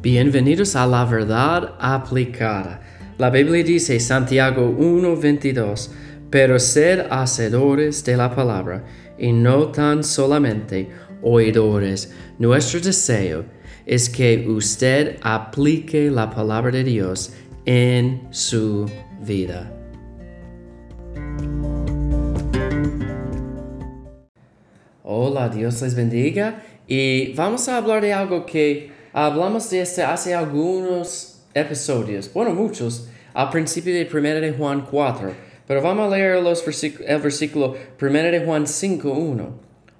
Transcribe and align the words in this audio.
Bienvenidos 0.00 0.76
a 0.76 0.86
la 0.86 1.04
verdad 1.04 1.74
aplicada. 1.80 2.80
La 3.18 3.30
Biblia 3.30 3.64
dice 3.64 3.98
Santiago 3.98 4.70
1:22, 4.70 5.90
pero 6.30 6.60
sed 6.60 7.06
hacedores 7.10 8.04
de 8.04 8.16
la 8.16 8.32
palabra 8.32 8.84
y 9.18 9.32
no 9.32 9.72
tan 9.72 10.04
solamente 10.04 10.88
oidores. 11.20 12.14
Nuestro 12.38 12.78
deseo 12.78 13.44
es 13.86 14.08
que 14.08 14.46
usted 14.48 15.16
aplique 15.20 16.12
la 16.12 16.30
palabra 16.30 16.70
de 16.70 16.84
Dios 16.84 17.32
en 17.66 18.28
su 18.30 18.88
vida. 19.26 19.74
Hola, 25.02 25.48
Dios 25.48 25.82
les 25.82 25.96
bendiga 25.96 26.62
y 26.86 27.32
vamos 27.32 27.68
a 27.68 27.78
hablar 27.78 28.00
de 28.00 28.12
algo 28.12 28.46
que 28.46 28.97
hablamos 29.26 29.68
de 29.70 29.80
este 29.80 30.02
hace 30.02 30.32
algunos 30.32 31.42
episodios, 31.52 32.32
bueno, 32.32 32.54
muchos, 32.54 33.08
al 33.34 33.50
principio 33.50 33.92
de 33.92 34.08
1 34.12 34.40
de 34.40 34.52
Juan 34.52 34.86
4, 34.88 35.32
pero 35.66 35.82
vamos 35.82 36.06
a 36.06 36.16
leer 36.16 36.36
el 36.36 37.20
versículo 37.20 37.76
1 38.00 38.12
de 38.12 38.44
Juan 38.44 38.64
5.1. 38.64 39.48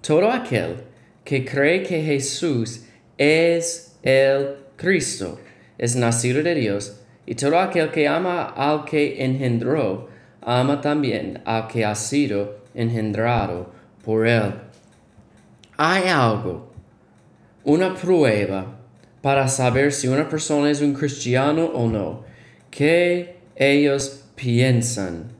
Todo 0.00 0.30
aquel 0.30 0.84
que 1.24 1.44
cree 1.44 1.82
que 1.82 2.00
Jesús 2.00 2.84
es 3.16 3.98
el 4.04 4.56
Cristo, 4.76 5.40
es 5.78 5.96
nacido 5.96 6.42
de 6.42 6.54
Dios, 6.54 7.00
y 7.26 7.34
todo 7.34 7.58
aquel 7.58 7.90
que 7.90 8.06
ama 8.06 8.44
al 8.44 8.84
que 8.84 9.24
engendró, 9.24 10.08
ama 10.42 10.80
también 10.80 11.42
al 11.44 11.66
que 11.66 11.84
ha 11.84 11.96
sido 11.96 12.58
engendrado 12.72 13.72
por 14.04 14.28
él. 14.28 14.54
Hay 15.76 16.04
algo, 16.08 16.72
una 17.64 17.94
prueba 17.94 18.77
para 19.22 19.48
saber 19.48 19.92
si 19.92 20.08
una 20.08 20.28
persona 20.28 20.70
es 20.70 20.80
un 20.80 20.94
cristiano 20.94 21.66
o 21.66 21.88
no, 21.88 22.24
que 22.70 23.36
ellos 23.56 24.24
piensan 24.34 25.32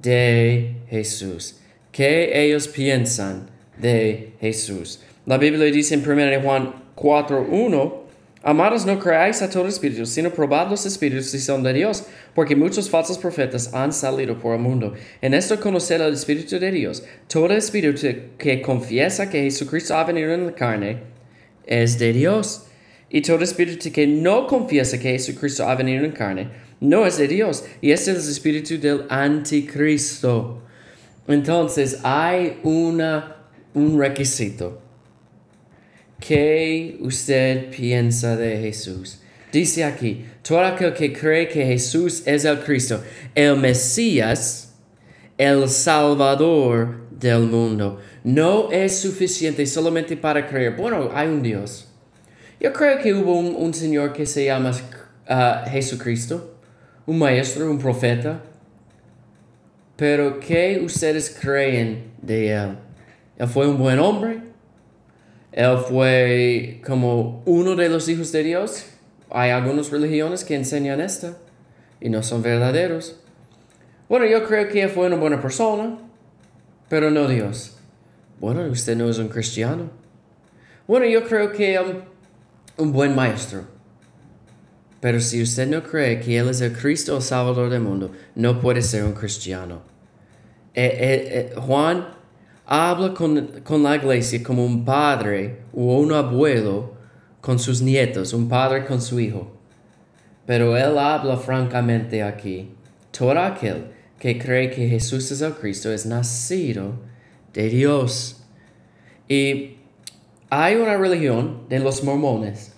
de 0.00 0.76
Jesús, 0.88 1.60
que 1.90 2.44
ellos 2.44 2.68
piensan 2.68 3.50
de 3.78 4.32
Jesús. 4.40 5.00
La 5.26 5.38
Biblia 5.38 5.64
dice 5.70 5.94
en 5.94 6.08
1 6.08 6.42
Juan 6.42 6.74
4.1, 6.96 8.02
Amados, 8.44 8.84
no 8.84 8.98
creáis 8.98 9.40
a 9.40 9.48
todo 9.48 9.68
espíritu, 9.68 10.04
sino 10.04 10.30
probad 10.30 10.68
los 10.68 10.84
espíritus 10.84 11.30
si 11.30 11.38
son 11.38 11.62
de 11.62 11.72
Dios, 11.72 12.04
porque 12.34 12.56
muchos 12.56 12.90
falsos 12.90 13.16
profetas 13.16 13.72
han 13.72 13.92
salido 13.92 14.36
por 14.36 14.54
el 14.54 14.60
mundo. 14.60 14.94
En 15.20 15.32
esto 15.32 15.60
conocer 15.60 16.00
el 16.00 16.12
espíritu 16.12 16.58
de 16.58 16.72
Dios. 16.72 17.04
Todo 17.28 17.52
espíritu 17.52 18.04
que 18.38 18.60
confiesa 18.60 19.30
que 19.30 19.42
Jesucristo 19.42 19.94
ha 19.94 20.02
venido 20.02 20.32
en 20.32 20.46
la 20.46 20.54
carne 20.56 20.98
es 21.64 22.00
de 22.00 22.12
Dios. 22.12 22.66
Y 23.12 23.20
todo 23.22 23.44
espíritu 23.44 23.92
que 23.92 24.06
no 24.08 24.48
confiesa 24.48 24.98
que 24.98 25.12
Jesucristo 25.12 25.68
ha 25.68 25.76
venido 25.76 26.04
en 26.04 26.10
carne 26.12 26.48
no 26.80 27.06
es 27.06 27.18
de 27.18 27.28
Dios. 27.28 27.64
Y 27.80 27.92
este 27.92 28.10
es 28.10 28.24
el 28.24 28.30
espíritu 28.32 28.80
del 28.80 29.04
anticristo. 29.08 30.62
Entonces 31.28 32.00
hay 32.02 32.58
una, 32.64 33.36
un 33.74 34.00
requisito 34.00 34.82
¿Qué 36.26 36.98
usted 37.00 37.68
piensa 37.70 38.36
de 38.36 38.56
Jesús? 38.58 39.18
Dice 39.52 39.82
aquí, 39.82 40.24
todo 40.46 40.60
aquel 40.60 40.94
que 40.94 41.12
cree 41.12 41.48
que 41.48 41.66
Jesús 41.66 42.22
es 42.26 42.44
el 42.44 42.60
Cristo, 42.60 43.02
el 43.34 43.56
Mesías, 43.56 44.72
el 45.36 45.68
Salvador 45.68 47.08
del 47.10 47.40
mundo, 47.40 47.98
no 48.22 48.70
es 48.70 49.00
suficiente 49.00 49.66
solamente 49.66 50.16
para 50.16 50.46
creer, 50.46 50.76
bueno, 50.76 51.10
hay 51.12 51.26
un 51.26 51.42
Dios. 51.42 51.91
Yo 52.62 52.72
creo 52.72 52.96
que 53.00 53.12
hubo 53.12 53.40
un, 53.40 53.74
Señor 53.74 54.12
que 54.12 54.24
se 54.24 54.44
llama 54.44 54.70
uh, 54.70 55.68
Jesucristo, 55.68 56.54
un 57.06 57.18
maestro, 57.18 57.68
un 57.68 57.76
profeta, 57.76 58.40
pero 59.96 60.38
¿qué 60.38 60.80
ustedes 60.84 61.36
creen 61.40 62.12
de 62.22 62.52
él? 62.52 62.78
¿Él 63.36 63.48
fue 63.48 63.66
un 63.66 63.78
buen 63.78 63.98
hombre? 63.98 64.42
Él 65.50 65.76
fue 65.88 66.80
como 66.86 67.42
uno 67.46 67.74
de 67.74 67.88
los 67.88 68.08
hijos 68.08 68.30
de 68.30 68.44
Dios. 68.44 68.86
Hay 69.28 69.50
algunas 69.50 69.90
religiones 69.90 70.44
que 70.44 70.54
enseñan 70.54 71.00
esto 71.00 71.36
y 72.00 72.10
no 72.10 72.22
son 72.22 72.42
verdaderos. 72.42 73.18
Bueno, 74.08 74.24
yo 74.26 74.46
creo 74.46 74.68
que 74.68 74.82
él 74.82 74.88
fue 74.88 75.08
una 75.08 75.16
buena 75.16 75.42
persona, 75.42 75.98
pero 76.88 77.10
no 77.10 77.26
Dios. 77.26 77.76
Bueno, 78.38 78.62
usted 78.66 78.96
no 78.96 79.10
es 79.10 79.18
un 79.18 79.26
cristiano. 79.26 79.90
Bueno, 80.86 81.06
yo 81.06 81.24
creo 81.24 81.50
que 81.50 81.80
um, 81.80 82.11
un 82.76 82.92
buen 82.92 83.14
maestro. 83.14 83.64
Pero 85.00 85.20
si 85.20 85.42
usted 85.42 85.68
no 85.68 85.82
cree 85.82 86.20
que 86.20 86.38
Él 86.38 86.48
es 86.48 86.60
el 86.60 86.72
Cristo, 86.72 87.16
el 87.16 87.22
Salvador 87.22 87.70
del 87.70 87.80
mundo, 87.80 88.12
no 88.36 88.60
puede 88.60 88.82
ser 88.82 89.04
un 89.04 89.12
cristiano. 89.12 89.82
Eh, 90.74 90.84
eh, 90.84 91.50
eh, 91.56 91.60
Juan 91.60 92.06
habla 92.64 93.12
con, 93.12 93.82
la 93.82 93.96
iglesia 93.96 94.42
como 94.42 94.64
un 94.64 94.84
padre 94.84 95.64
o 95.74 95.98
un 95.98 96.12
abuelo 96.12 96.94
con 97.40 97.58
sus 97.58 97.82
nietos, 97.82 98.32
un 98.32 98.48
padre 98.48 98.84
con 98.84 99.02
su 99.02 99.18
hijo. 99.18 99.52
Pero 100.46 100.76
él 100.76 100.96
habla 100.96 101.36
francamente 101.36 102.22
aquí. 102.22 102.70
Todo 103.10 103.38
aquel 103.38 103.86
que 104.18 104.38
cree 104.38 104.70
que 104.70 104.88
Jesús 104.88 105.30
es 105.32 105.40
el 105.40 105.52
Cristo 105.54 105.92
es 105.92 106.06
nacido 106.06 106.92
de 107.52 107.68
Dios. 107.68 108.44
Y 109.28 109.78
hay 110.54 110.74
una 110.74 110.98
religión 110.98 111.62
de 111.70 111.78
los 111.78 112.04
mormones. 112.04 112.74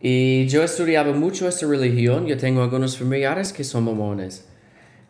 Y 0.00 0.46
yo 0.46 0.62
estudiaba 0.62 1.12
mucho 1.12 1.46
esta 1.46 1.66
religión. 1.66 2.26
Yo 2.26 2.38
tengo 2.38 2.62
algunos 2.62 2.96
familiares 2.96 3.52
que 3.52 3.64
son 3.64 3.84
mormones. 3.84 4.48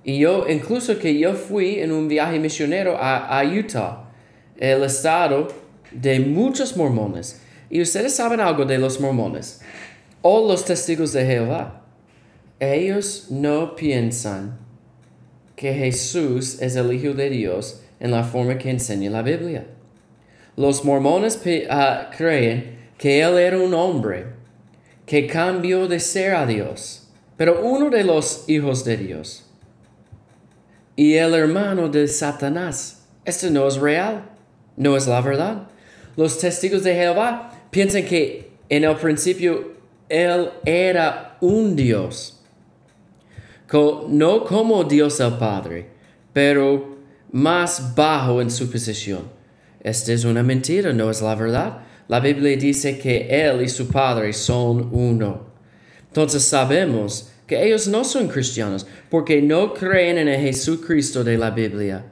Y 0.03 0.19
yo, 0.19 0.45
incluso 0.49 0.99
que 0.99 1.17
yo 1.17 1.35
fui 1.35 1.79
en 1.79 1.93
un 1.93 2.09
viaje 2.09 2.41
misionero 2.41 2.97
a 2.99 3.41
Utah 3.45 4.11
el 4.57 4.83
estado 4.83 5.47
de 5.93 6.19
muchos 6.19 6.77
mormones. 6.77 7.41
Y 7.71 7.81
ustedes 7.81 8.17
saben 8.17 8.41
algo 8.41 8.65
de 8.65 8.79
los 8.79 8.99
mormones 8.99 9.61
o 10.21 10.45
los 10.49 10.65
testigos 10.65 11.13
de 11.13 11.25
Jehová. 11.25 11.85
Ellos 12.59 13.29
no 13.31 13.77
piensan 13.77 14.59
que 15.55 15.73
Jesús 15.73 16.61
es 16.61 16.75
el 16.75 16.93
Hijo 16.93 17.15
de 17.15 17.31
Dios 17.31 17.81
en 18.01 18.11
la 18.11 18.25
forma 18.25 18.59
que 18.59 18.71
enseña 18.71 19.09
la 19.09 19.23
Biblia. 19.23 19.78
Los 20.59 20.85
mormones 20.85 21.41
ah, 21.71 22.11
creen 22.15 22.91
que 22.99 23.23
Él 23.23 23.39
era 23.39 23.59
un 23.59 23.73
hombre 23.73 24.27
que 25.07 25.27
cambió 25.27 25.89
de 25.89 26.01
ser 26.01 26.35
a 26.35 26.45
Dios, 26.45 27.09
pero 27.39 27.63
uno 27.63 27.89
de 27.89 28.05
los 28.05 28.45
hijos 28.49 28.85
de 28.85 28.97
Dios. 28.97 29.47
Y 30.97 31.15
el 31.15 31.33
hermano 31.33 31.89
de 31.89 32.07
Satanás. 32.09 33.07
Esto 33.25 33.49
no 33.51 33.69
es 33.69 33.77
real 33.77 34.25
no 34.79 34.97
es 34.97 35.07
la 35.07 35.21
verdad. 35.21 35.69
Los 36.17 36.39
testigos 36.39 36.83
de 36.85 36.95
Jehová 36.95 37.51
piensan 37.71 38.05
que 38.05 38.53
en 38.69 38.85
el 38.85 38.97
principio 38.97 39.73
Él 40.09 40.51
era 40.65 41.37
un 41.41 41.77
Dios, 41.77 42.41
no 44.09 44.45
como 44.45 44.85
Dios 44.85 45.21
el 45.21 45.35
Padre, 45.35 45.91
pero 46.33 46.97
más 47.31 47.95
bajo 47.95 48.41
en 48.41 48.51
su 48.51 48.71
posición. 48.71 49.38
Esta 49.81 50.13
es 50.13 50.25
una 50.25 50.43
mentira, 50.43 50.93
no 50.93 51.11
es 51.11 51.23
la 51.23 51.35
verdad. 51.35 51.81
La 52.09 52.21
Biblia 52.21 52.57
dice 52.57 52.99
que 52.99 53.29
Él 53.31 53.63
y 53.63 53.69
su 53.69 53.89
Padre 53.89 54.33
son 54.33 54.89
uno. 54.93 55.49
Entonces 56.07 56.43
sabemos 56.43 57.31
que 57.47 57.65
ellos 57.65 57.87
no 57.89 58.05
son 58.05 58.29
cristianos 58.29 58.87
porque 59.11 59.41
no 59.41 59.73
creen 59.73 60.19
en 60.19 60.29
el 60.29 60.41
Jesucristo 60.41 61.23
de 61.23 61.39
la 61.39 61.51
Biblia. 61.51 62.05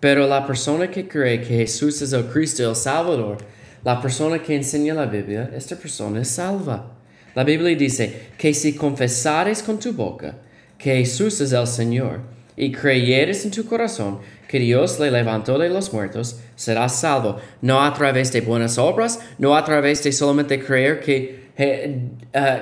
Pero 0.00 0.26
la 0.26 0.46
persona 0.46 0.90
que 0.90 1.06
cree 1.06 1.40
que 1.40 1.58
Jesús 1.58 2.00
es 2.02 2.12
el 2.12 2.24
Cristo, 2.26 2.68
el 2.68 2.76
Salvador, 2.76 3.38
la 3.84 4.00
persona 4.00 4.42
que 4.42 4.54
enseña 4.54 4.94
la 4.94 5.06
Biblia, 5.06 5.50
esta 5.54 5.76
persona 5.76 6.20
es 6.20 6.28
salva. 6.28 6.96
La 7.34 7.44
Biblia 7.44 7.76
dice 7.76 8.30
que 8.36 8.52
si 8.54 8.74
confesares 8.74 9.62
con 9.62 9.78
tu 9.78 9.92
boca 9.92 10.36
que 10.76 10.96
Jesús 10.96 11.40
es 11.40 11.52
el 11.52 11.66
Señor 11.66 12.20
y 12.60 12.72
creyeres 12.72 13.46
en 13.46 13.50
tu 13.50 13.64
corazón 13.64 14.18
que 14.46 14.58
Dios 14.58 15.00
le 15.00 15.10
levantó 15.10 15.56
de 15.56 15.70
los 15.70 15.94
muertos, 15.94 16.40
serás 16.56 17.00
salvo, 17.00 17.38
no 17.62 17.82
a 17.82 17.94
través 17.94 18.30
de 18.32 18.42
buenas 18.42 18.76
obras, 18.76 19.18
no 19.38 19.56
a 19.56 19.64
través 19.64 20.04
de 20.04 20.12
solamente 20.12 20.62
creer 20.62 21.00
que, 21.00 21.48
eh, 21.56 22.10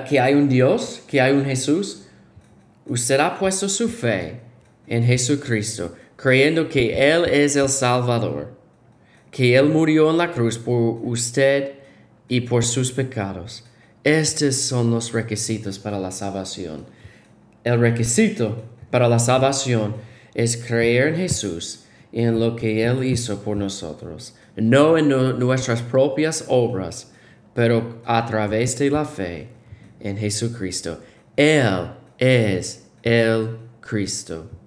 que 0.07 0.17
hay 0.17 0.35
un 0.35 0.47
Dios, 0.47 1.01
que 1.05 1.19
hay 1.19 1.33
un 1.33 1.43
Jesús. 1.43 2.05
Usted 2.85 3.19
ha 3.19 3.37
puesto 3.37 3.67
su 3.67 3.89
fe 3.89 4.39
en 4.87 5.03
Jesucristo 5.03 5.93
creyendo 6.15 6.69
que 6.69 7.11
Él 7.11 7.25
es 7.25 7.57
el 7.57 7.67
Salvador, 7.67 8.53
que 9.31 9.57
Él 9.57 9.65
murió 9.65 10.11
en 10.11 10.17
la 10.17 10.31
cruz 10.31 10.57
por 10.57 10.99
usted 11.03 11.73
y 12.29 12.39
por 12.41 12.63
sus 12.63 12.93
pecados. 12.93 13.65
Estos 14.05 14.55
son 14.55 14.91
los 14.91 15.11
requisitos 15.11 15.77
para 15.77 15.99
la 15.99 16.11
salvación. 16.11 16.85
El 17.65 17.81
requisito 17.81 18.63
para 18.89 19.07
la 19.07 19.19
salvación 19.19 19.95
es 20.33 20.57
creer 20.57 21.09
en 21.09 21.15
Jesús 21.15 21.85
y 22.11 22.21
en 22.21 22.39
lo 22.39 22.55
que 22.55 22.83
Él 22.83 23.03
hizo 23.03 23.41
por 23.41 23.57
nosotros, 23.57 24.35
no 24.55 24.97
en 24.97 25.09
nuestras 25.39 25.81
propias 25.81 26.45
obras, 26.47 27.11
pero 27.53 28.01
a 28.05 28.25
través 28.25 28.77
de 28.79 28.89
la 28.89 29.05
fe 29.05 29.49
en 29.99 30.17
Jesucristo. 30.17 30.99
Él 31.35 31.91
es 32.17 32.87
el 33.03 33.57
Cristo. 33.81 34.58